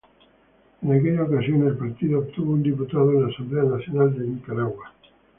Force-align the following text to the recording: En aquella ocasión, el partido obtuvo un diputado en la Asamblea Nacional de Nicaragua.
En 0.81 0.93
aquella 0.93 1.21
ocasión, 1.25 1.67
el 1.67 1.77
partido 1.77 2.21
obtuvo 2.21 2.53
un 2.53 2.63
diputado 2.63 3.11
en 3.11 3.21
la 3.21 3.27
Asamblea 3.31 3.65
Nacional 3.65 4.17
de 4.17 4.25
Nicaragua. 4.25 4.91